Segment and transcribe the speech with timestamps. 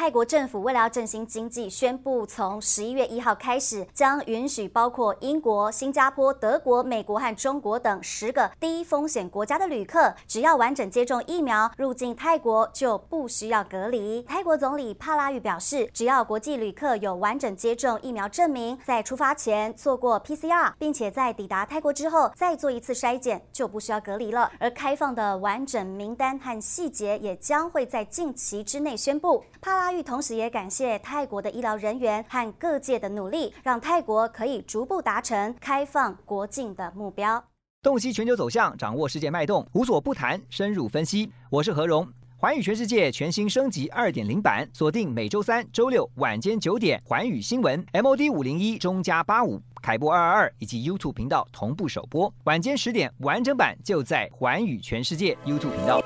[0.00, 14.22] 泰国政府为了要振兴经济，宣布从十一月一号开始，将允许包括英国、新加坡、德国、美国和中国等十个低风险国家的旅客，只要完整接种疫苗，入境泰国就不需要隔离。
[14.22, 24.50] 泰国总理帕拉育表示，只要国际旅客有完整接种疫苗证明，在出发前做过 PCR，并且在抵达泰国之后再做一次筛检，就不需要隔离了。
[24.58, 29.44] 而开放的完整名单和细节也将会在近期之内宣布。
[29.60, 37.44] 帕拉同时也感谢泰国的医疗人员和各界的努力，让泰国可以逐步达成开放国境的目标。
[37.82, 41.30] 洞悉全球走向，掌握世界脉动，无所不谈，深入分析。
[41.50, 56.02] 我是何荣，环宇全世界全新升级二点零版，锁定每周三、周六晚间九点，环宇新闻 MOD 五零一中加八五凯播二二二以及 YouTube 频道同步首播，晚间十点完整版就在环宇全世界 YouTube 频道。